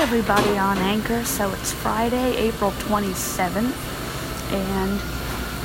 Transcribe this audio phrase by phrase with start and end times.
[0.00, 1.22] everybody on Anchor.
[1.26, 3.74] So it's Friday, April 27th,
[4.50, 4.98] and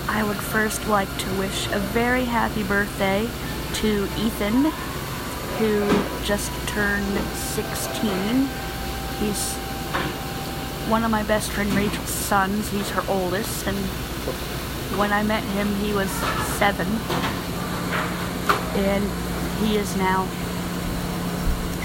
[0.10, 3.30] I would first like to wish a very happy birthday
[3.76, 4.66] to Ethan,
[5.58, 5.88] who
[6.26, 8.50] just turned 16.
[9.22, 9.54] He's
[10.90, 12.70] one of my best friend Rachel's sons.
[12.72, 13.78] He's her oldest, and
[15.00, 16.10] when I met him, he was
[16.60, 16.88] seven,
[18.76, 20.28] and he is now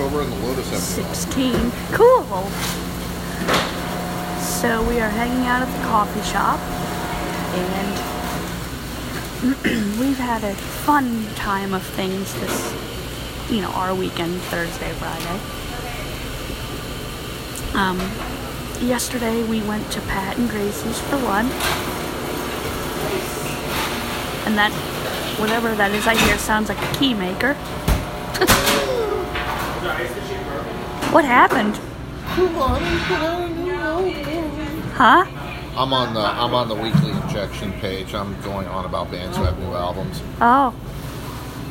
[0.01, 1.15] And the Lotus episode.
[1.15, 1.73] 16.
[1.93, 2.25] Cool.
[4.41, 6.59] So we are hanging out at the coffee shop,
[9.45, 12.73] and we've had a fun time of things this,
[13.51, 15.39] you know, our weekend, Thursday, Friday.
[17.75, 17.99] Um,
[18.89, 21.53] yesterday we went to Pat and Gracie's for lunch,
[24.47, 24.73] and that,
[25.39, 27.55] whatever that is I hear, sounds like a key maker.
[31.13, 31.77] What happened?
[34.95, 35.27] Huh?
[35.77, 38.15] I'm on the I'm on the weekly injection page.
[38.15, 40.23] I'm going on about bands who have new albums.
[40.41, 40.75] Oh.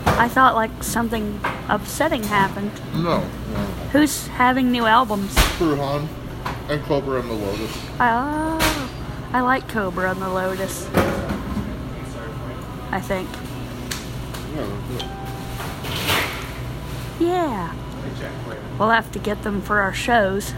[0.05, 1.39] I thought like something
[1.69, 2.71] upsetting happened.
[2.93, 3.59] No, no.
[3.93, 5.33] Who's having new albums?
[5.57, 6.07] Kruhan
[6.67, 7.77] and Cobra and the Lotus.
[7.99, 9.29] Oh.
[9.31, 10.87] I like Cobra and the Lotus.
[12.91, 13.29] I think.
[14.55, 14.67] Yeah,
[17.19, 17.88] Yeah.
[18.77, 20.53] We'll have to get them for our shows.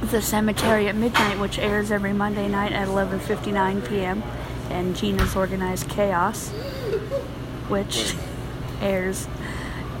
[0.00, 4.22] The Cemetery at Midnight, which airs every Monday night at 11:59 p.m.,
[4.70, 6.50] and Gina's Organized Chaos,
[7.68, 8.14] which
[8.80, 9.28] airs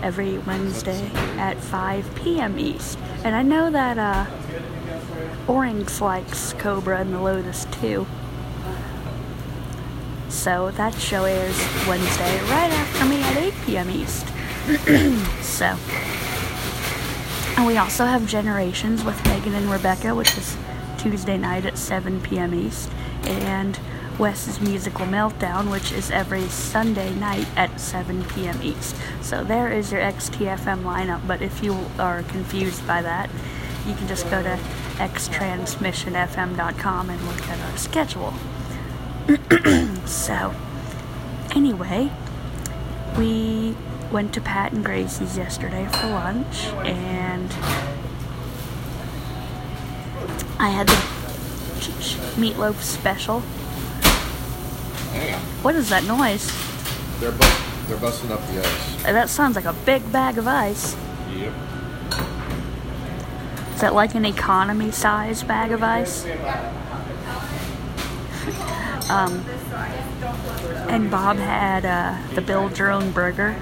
[0.02, 2.58] every Wednesday at 5 p.m.
[2.58, 2.98] East.
[3.24, 4.26] And I know that uh,
[5.46, 8.06] Orange likes Cobra and the Lotus too.
[10.28, 13.90] So that show airs Wednesday right after me at 8 p.m.
[13.90, 14.26] East.
[15.42, 15.76] so,
[17.56, 20.56] and we also have Generations with Megan and Rebecca, which is
[20.96, 22.54] Tuesday night at 7 p.m.
[22.54, 22.90] East,
[23.24, 23.78] and
[24.18, 28.58] Wes's Musical Meltdown, which is every Sunday night at 7 p.m.
[28.62, 28.96] East.
[29.20, 31.26] So there is your XTFM lineup.
[31.26, 33.28] But if you are confused by that,
[33.86, 34.58] you can just go to
[34.94, 38.32] xtransmissionfm.com and look at our schedule.
[40.06, 40.54] so,
[41.54, 42.10] anyway,
[43.18, 43.76] we
[44.14, 47.50] went to Pat and Gracie's yesterday for lunch, and
[50.60, 50.94] I had the
[52.40, 53.40] meatloaf special.
[55.62, 56.46] What is that noise?
[57.18, 59.02] They're bu- they're busting up the ice.
[59.02, 60.96] That sounds like a big bag of ice.
[61.34, 61.52] Yep.
[63.74, 66.24] Is that like an economy size bag of ice?
[69.10, 69.44] Um,
[70.88, 73.56] and Bob had uh, the build your own burger.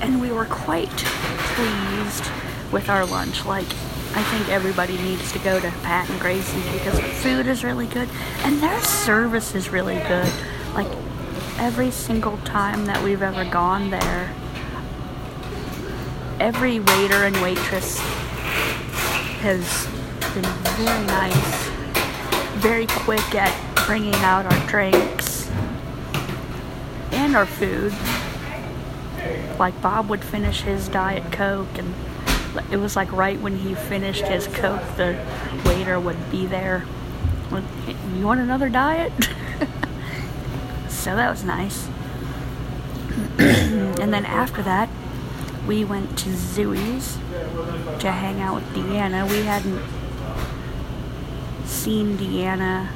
[0.00, 2.30] And we were quite pleased
[2.72, 3.44] with our lunch.
[3.44, 3.66] Like,
[4.14, 7.86] I think everybody needs to go to Pat and Gracie's because the food is really
[7.86, 8.08] good
[8.38, 10.32] and their service is really good.
[10.74, 10.88] Like,
[11.58, 14.34] every single time that we've ever gone there,
[16.40, 17.98] every waiter and waitress
[19.40, 19.86] has
[20.34, 20.44] been
[20.76, 21.68] very nice,
[22.60, 23.54] very quick at
[23.86, 25.50] bringing out our drinks
[27.12, 27.92] and our food.
[29.58, 31.94] Like Bob would finish his Diet Coke, and
[32.70, 35.18] it was like right when he finished his Coke, the
[35.64, 36.84] waiter would be there.
[37.50, 37.64] Like,
[38.16, 39.12] You want another diet?
[40.88, 41.88] so that was nice.
[43.38, 44.88] and then after that,
[45.66, 47.16] we went to Zooey's
[48.00, 49.28] to hang out with Deanna.
[49.28, 49.82] We hadn't
[51.66, 52.88] seen Deanna.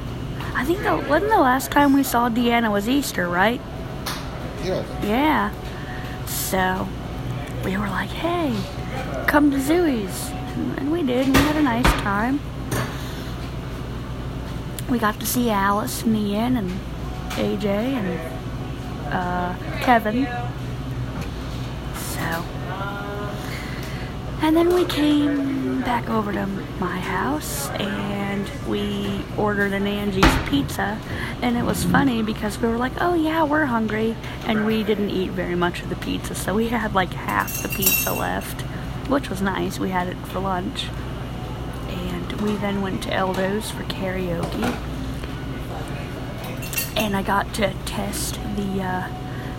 [0.55, 3.61] I think the wasn't the last time we saw Deanna was Easter, right?
[4.63, 4.83] Yeah.
[5.03, 5.53] Yeah.
[6.53, 6.87] So
[7.65, 8.53] we were like, hey,
[9.25, 10.29] come to Zooey's.
[10.77, 12.39] And we did, and we had a nice time.
[14.87, 16.69] We got to see Alice and Ian and
[17.31, 20.27] AJ and uh, Kevin.
[21.95, 22.45] So.
[24.43, 26.45] And then we came back over to
[26.79, 30.99] my house and we ordered an Angie's pizza.
[31.41, 34.15] And it was funny because we were like, oh yeah, we're hungry.
[34.45, 36.35] And we didn't eat very much of the pizza.
[36.35, 38.61] So we had like half the pizza left,
[39.09, 39.79] which was nice.
[39.79, 40.87] We had it for lunch.
[41.87, 44.75] And we then went to Eldo's for karaoke.
[46.95, 49.07] And I got to test the uh,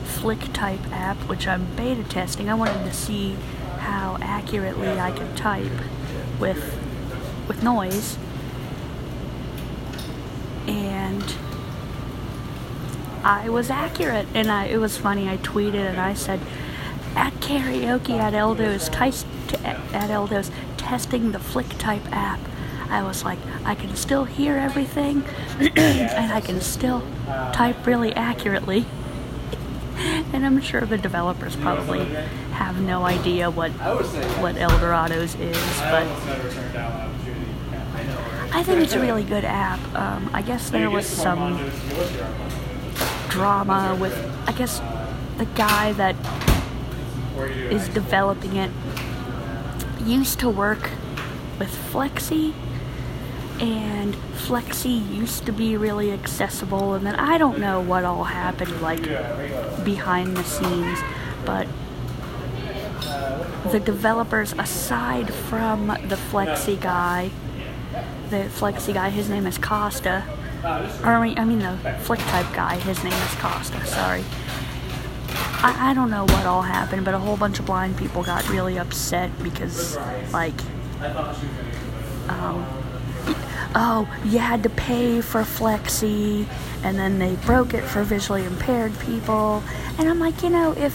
[0.05, 2.49] Flick Type app, which I'm beta testing.
[2.49, 3.37] I wanted to see
[3.78, 5.72] how accurately I could type
[6.38, 6.83] with
[7.49, 8.19] with noise.
[10.67, 11.35] And
[13.23, 16.41] I was accurate and I it was funny I tweeted and I said
[17.17, 22.41] at karaoke at Eldo's, t- at Eldo's, testing the Flick Type app.
[22.91, 25.25] I was like, I can still hear everything,
[25.76, 27.02] and I can still
[27.52, 28.85] type really accurately.
[29.96, 32.05] and I'm sure the developers probably
[32.52, 33.70] have no idea what
[34.41, 36.06] what Eldorado's is, but
[38.54, 39.80] I think it's a really good app.
[39.96, 41.58] Um, I guess there was some
[43.28, 44.16] drama with,
[44.46, 44.80] I guess,
[45.38, 46.14] the guy that
[47.70, 48.70] is developing it
[50.04, 50.90] used to work
[51.58, 52.54] with Fleksy,
[53.58, 58.80] and Fleksy used to be really accessible, and then I don't know what all happened,
[58.80, 59.02] like
[59.84, 61.00] behind the scenes,
[61.44, 61.66] but
[63.72, 67.30] the developers, aside from the Fleksy guy,
[68.30, 70.24] the Fleksy guy, his name is Kosta,
[71.04, 74.24] or I mean, the Flick type guy, his name is Kosta, sorry.
[75.62, 78.48] I, I don't know what all happened, but a whole bunch of blind people got
[78.50, 79.96] really upset because,
[80.32, 80.54] like,
[82.28, 82.66] um,
[83.74, 86.46] oh, you had to pay for Fleksy,
[86.82, 89.62] and then they broke it for visually impaired people.
[89.98, 90.94] And I'm like, you know, if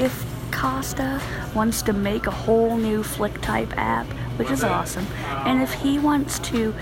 [0.00, 1.20] if Costa
[1.54, 4.06] wants to make a whole new Flick type app,
[4.36, 5.06] which is awesome,
[5.46, 6.74] and if he wants to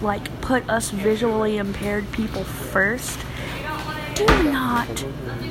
[0.00, 3.18] like put us visually impaired people first,
[4.14, 5.04] do not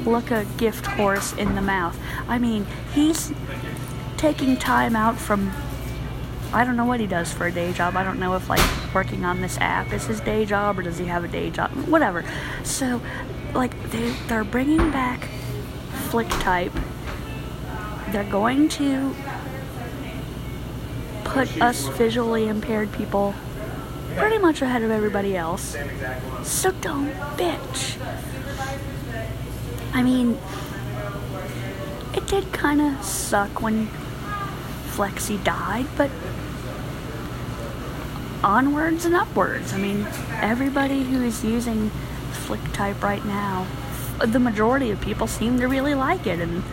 [0.05, 1.99] look a gift horse in the mouth.
[2.27, 3.33] I mean, he's
[4.17, 5.51] taking time out from
[6.53, 7.97] I don't know what he does for a day job.
[7.97, 10.97] I don't know if like working on this app is his day job or does
[10.97, 12.23] he have a day job, whatever.
[12.63, 13.01] So,
[13.53, 15.27] like they they're bringing back
[16.09, 16.73] Flick Type.
[18.11, 19.13] They're going to
[21.27, 23.35] put us visually impaired people
[24.15, 25.77] pretty much ahead of everybody else.
[26.43, 27.97] So don't bitch.
[29.93, 30.37] I mean,
[32.15, 33.87] it did kind of suck when
[34.91, 36.09] Fleksy died, but
[38.43, 39.73] onwards and upwards.
[39.73, 40.07] I mean,
[40.41, 41.89] everybody who is using
[42.31, 43.67] Flick type right now,
[44.25, 46.63] the majority of people seem to really like it, and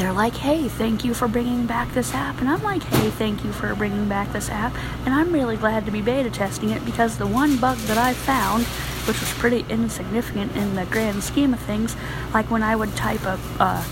[0.00, 2.40] they're like, hey, thank you for bringing back this app.
[2.40, 4.74] And I'm like, hey, thank you for bringing back this app.
[5.04, 8.14] And I'm really glad to be beta testing it because the one bug that I
[8.14, 8.64] found,
[9.06, 11.96] which was pretty insignificant in the grand scheme of things,
[12.32, 13.84] like when I would type a, a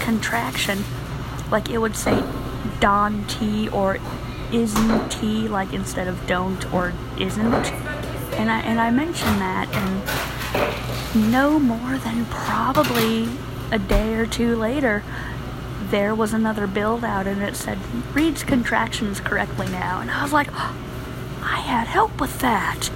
[0.00, 0.84] contraction,
[1.50, 2.24] like it would say
[2.80, 3.98] Don T or
[4.52, 7.72] isn't T, like instead of don't or isn't.
[8.34, 13.28] And I, and I mentioned that, and no more than probably
[13.70, 15.02] a day or two later,
[15.92, 17.78] there was another build out and it said
[18.14, 20.00] reads contractions correctly now.
[20.00, 20.74] And i was like oh,
[21.42, 22.90] i had help with that.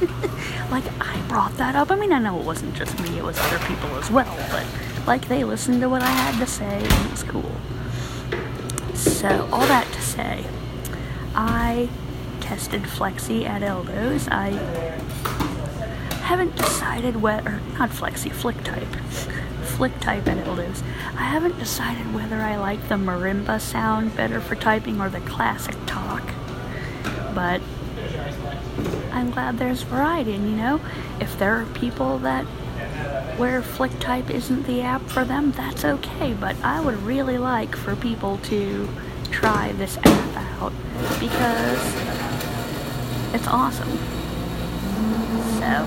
[0.70, 1.90] Like i brought that up.
[1.90, 4.64] I mean i know it wasn't just me it was other people as well but
[5.06, 7.52] like they listened to what i had to say and it was cool.
[8.94, 10.46] So all that to say
[11.34, 11.90] i
[12.40, 14.28] tested Fleksy at Eldo's.
[14.28, 14.50] i
[16.22, 18.88] haven't decided whether not Fleksy flick type
[19.80, 20.82] flick type and it lives.
[21.16, 25.74] I haven't decided whether I like the marimba sound better for typing or the classic
[25.86, 26.22] talk.
[27.34, 27.62] But
[29.10, 30.82] I'm glad there's variety, and you know,
[31.18, 32.44] if there are people that
[33.38, 36.34] where flick type isn't the app for them, that's okay.
[36.34, 38.86] But I would really like for people to
[39.30, 40.74] try this app out
[41.18, 41.94] because
[43.32, 43.96] it's awesome.
[45.58, 45.86] So,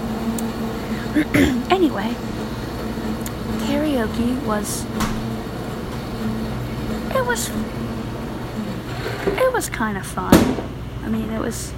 [1.70, 2.16] anyway
[3.67, 4.86] karaoke was
[7.15, 7.50] it was
[9.27, 10.34] it was kind of fun.
[11.03, 11.74] I mean, it was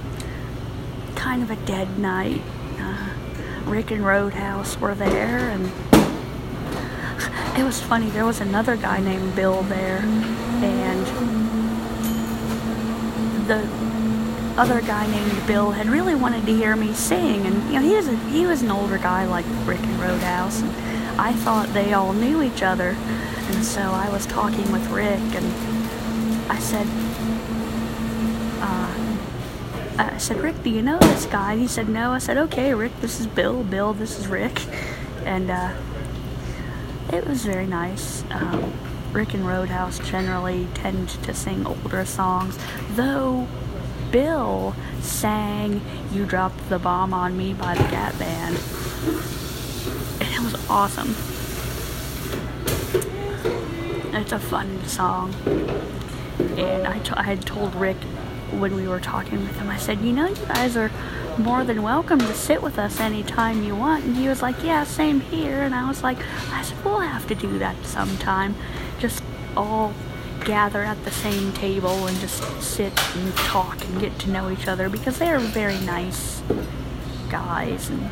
[1.14, 2.42] kind of a dead night.
[2.78, 3.10] Uh,
[3.64, 5.64] Rick and Roadhouse were there, and
[7.58, 8.10] it was funny.
[8.10, 11.06] There was another guy named Bill there, and
[13.46, 13.86] the
[14.60, 17.94] other guy named Bill had really wanted to hear me sing, and you know he
[17.94, 20.72] was a, he was an older guy like Rick and Roadhouse, and
[21.18, 22.90] I thought they all knew each other.
[22.90, 26.86] And so I was talking with Rick and I said,
[28.60, 29.16] uh,
[29.98, 31.52] I said, Rick, do you know this guy?
[31.52, 32.12] And He said, no.
[32.12, 33.62] I said, okay, Rick, this is Bill.
[33.62, 34.62] Bill, this is Rick.
[35.24, 35.74] And uh,
[37.12, 38.24] it was very nice.
[38.30, 38.72] Um,
[39.12, 42.58] Rick and Roadhouse generally tend to sing older songs,
[42.90, 43.46] though
[44.10, 45.80] Bill sang
[46.12, 48.58] You Dropped the Bomb on Me by the Gap Band
[50.36, 51.14] it was awesome.
[54.14, 55.34] It's a fun song.
[56.58, 57.96] And I, t- I had told Rick
[58.52, 60.90] when we were talking with him, I said, You know, you guys are
[61.38, 64.04] more than welcome to sit with us anytime you want.
[64.04, 65.62] And he was like, Yeah, same here.
[65.62, 66.18] And I was like,
[66.50, 68.54] I said, We'll have to do that sometime.
[68.98, 69.22] Just
[69.56, 69.94] all
[70.44, 74.68] gather at the same table and just sit and talk and get to know each
[74.68, 76.42] other because they are very nice
[77.30, 78.08] guys and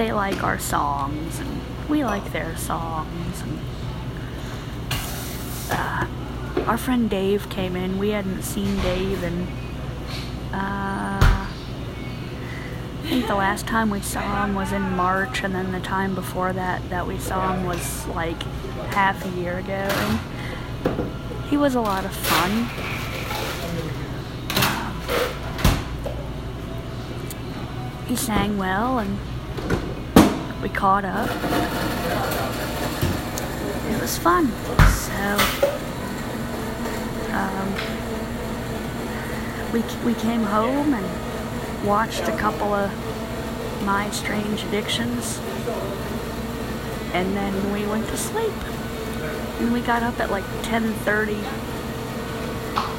[0.00, 3.58] they like our songs and we like their songs and
[5.70, 6.06] uh,
[6.66, 7.98] our friend Dave came in.
[7.98, 9.46] We hadn't seen Dave and
[10.54, 11.48] uh, I
[13.02, 16.54] think the last time we saw him was in March, and then the time before
[16.54, 18.42] that that we saw him was like
[18.94, 19.86] half a year ago.
[20.86, 22.68] And he was a lot of fun.
[28.06, 29.18] He sang well, and
[30.62, 31.28] we caught up.
[33.90, 34.46] It was fun.
[34.90, 35.38] So
[37.32, 37.74] um,
[39.72, 42.90] we we came home and watched a couple of
[43.84, 45.38] My Strange Addictions,
[47.14, 48.52] and then we went to sleep.
[49.60, 51.36] And we got up at like 10:30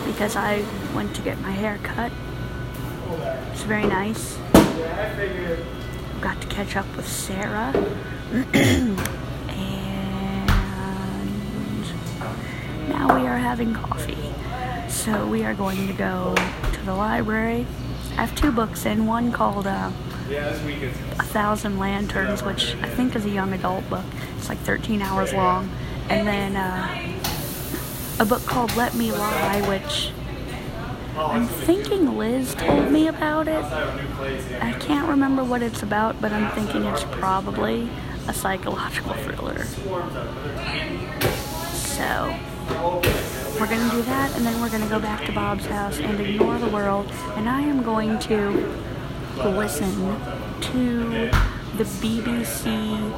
[0.06, 0.66] because I
[0.96, 2.12] went to get my hair cut.
[3.52, 4.38] It's very nice.
[6.22, 7.74] Got to catch up with Sarah.
[8.54, 8.96] and
[12.88, 14.32] now we are having coffee.
[14.88, 16.36] So we are going to go
[16.74, 17.66] to the library.
[18.12, 19.92] I have two books in, one called uh,
[21.20, 24.06] A Thousand Lanterns, which I think is a young adult book.
[24.38, 25.70] It's like 13 hours long.
[26.08, 27.20] And then uh,
[28.20, 30.12] a book called Let Me Lie, which
[31.18, 33.64] I'm thinking Liz told me about it.
[34.62, 37.90] I can't remember what it's about, but I'm thinking it's probably
[38.28, 39.64] a psychological thriller.
[41.74, 42.36] So,
[43.60, 46.00] we're going to do that, and then we're going to go back to Bob's house
[46.00, 48.74] and ignore the world, and I am going to
[49.38, 50.18] listen
[50.62, 51.30] to
[51.78, 53.12] the BBC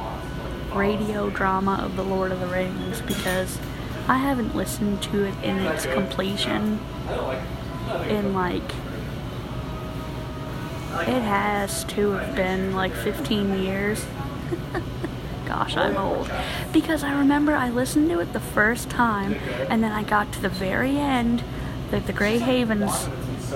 [0.74, 3.58] radio drama of The Lord of the Rings because
[4.08, 6.80] I haven't listened to it in its completion
[8.08, 8.62] in like
[11.02, 14.06] it has to have been like 15 years.
[15.46, 16.30] Gosh, I'm old.
[16.72, 19.34] Because I remember I listened to it the first time
[19.68, 21.42] and then I got to the very end,
[21.90, 23.08] the, the Grey Havens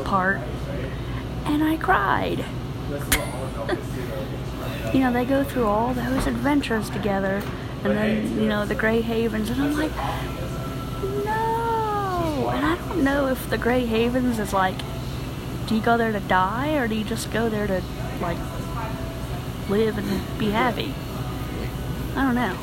[0.04, 0.40] part,
[1.44, 2.44] and I cried.
[4.92, 7.42] you know, they go through all those adventures together,
[7.84, 9.92] and then, you know, the Grey Havens, and I'm like,
[12.50, 12.56] no.
[12.56, 14.76] And I don't know if the Grey Havens is like,
[15.66, 17.82] do you go there to die, or do you just go there to,
[18.20, 18.38] like,
[19.68, 20.94] live and be happy?
[22.16, 22.56] I don't know.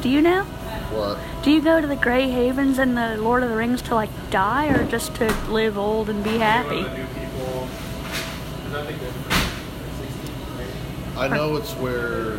[0.00, 0.44] Do you know?
[0.44, 1.18] What?
[1.42, 4.10] Do you go to the Grey Havens in the Lord of the Rings to, like,
[4.30, 6.84] die, or just to live old and be happy?
[11.16, 12.34] I know it's where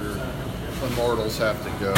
[0.86, 1.94] immortals have to go,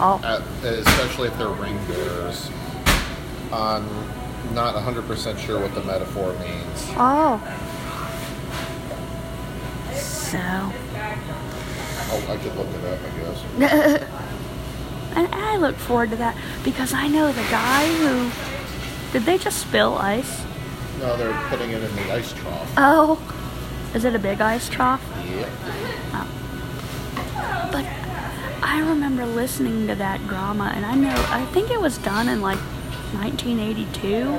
[0.00, 2.50] Oh, at, especially if they're ring bearers.
[3.52, 3.86] I'm
[4.54, 6.86] not 100% sure what the metaphor means.
[6.96, 7.40] oh.
[9.94, 10.38] So.
[10.38, 14.10] Oh, I could look it up, I guess.
[15.16, 18.30] And I look forward to that because I know the guy who.
[19.12, 20.44] Did they just spill ice?
[20.98, 22.72] No, they're putting it in the ice trough.
[22.76, 23.20] Oh.
[23.94, 25.00] Is it a big ice trough?
[25.24, 25.48] Yeah.
[26.14, 27.68] Oh.
[27.70, 27.86] But
[28.60, 32.40] I remember listening to that drama, and I know, I think it was done in
[32.40, 32.58] like
[33.14, 34.38] 1982.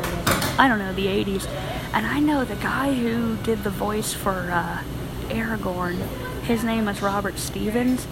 [0.60, 1.48] I don't know, the 80s.
[1.94, 4.84] And I know the guy who did the voice for uh,
[5.30, 5.98] Aragorn,
[6.44, 8.06] his name is Robert Stephens.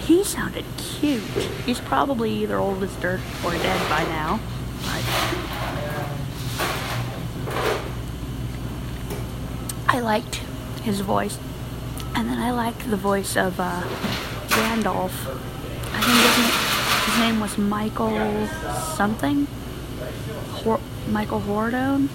[0.00, 1.22] He sounded cute.
[1.64, 4.40] He's probably either old as dirt or dead by now.
[4.82, 5.04] But
[9.88, 10.36] I liked
[10.82, 11.38] his voice.
[12.14, 13.82] And then I liked the voice of uh,
[14.48, 15.12] Gandalf.
[15.94, 16.52] I think his name,
[17.06, 18.46] his name was Michael
[18.96, 19.46] something.
[20.50, 22.08] Hor- Michael Hordern.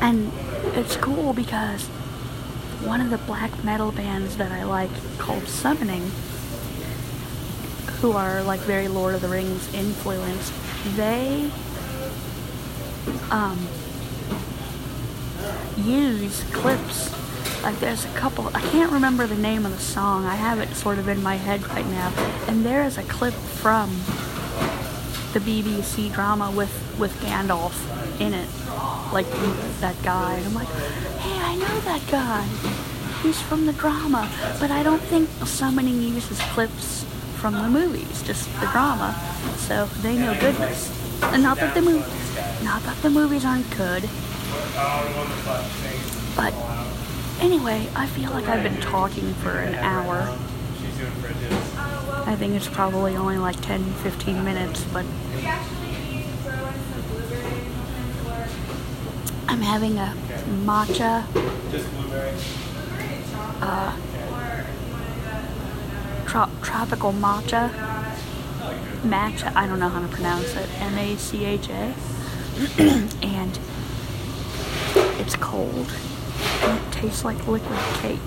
[0.00, 0.32] And
[0.76, 1.86] it's cool because
[2.84, 6.10] one of the black metal bands that I like called Summoning,
[8.00, 10.52] who are like very Lord of the Rings influenced,
[10.96, 11.50] they
[13.30, 13.58] um,
[15.76, 17.14] use clips.
[17.62, 20.24] Like there's a couple, I can't remember the name of the song.
[20.24, 22.12] I have it sort of in my head right now.
[22.48, 23.90] And there is a clip from
[25.32, 27.74] the BBC drama with with Gandalf
[28.20, 28.48] in it,
[29.12, 29.28] like
[29.80, 30.34] that guy.
[30.34, 32.44] And I'm like, hey, I know that guy.
[33.22, 37.04] He's from the drama, but I don't think Summoning uses clips
[37.36, 39.14] from the movies, just the drama.
[39.58, 40.90] So they know goodness.
[41.22, 42.04] And not that the movie,
[42.64, 44.08] not that the movies aren't good,
[46.34, 46.54] but
[47.40, 50.36] anyway, I feel like I've been talking for an hour.
[52.26, 55.04] I think it's probably only like 10, 15 minutes, but
[59.48, 60.14] I'm having a
[60.64, 61.24] matcha
[63.62, 63.96] uh,
[66.26, 67.70] tro- tropical matcha
[69.02, 71.94] matcha I don't know how to pronounce it M A C H A
[73.22, 73.58] and
[75.18, 75.88] it's cold
[76.62, 78.18] and it tastes like liquid cake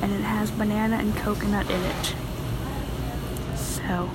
[0.00, 2.14] and it has banana and coconut in it
[3.92, 4.08] so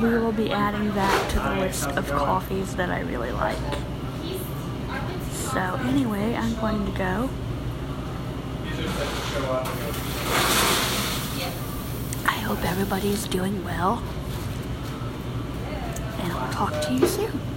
[0.00, 3.58] we will be adding that to the list of coffees that I really like
[5.30, 7.28] so anyway I'm going to go
[12.26, 14.02] I hope everybody's doing well.
[16.20, 17.49] And I'll talk to you soon.